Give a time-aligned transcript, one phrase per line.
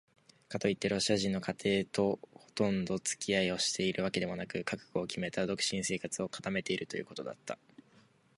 [0.49, 7.59] かといってロシア人の家庭ともほとんどつき合いをしているわけでもなく、覚悟をきめた独身生活を固めているということだった。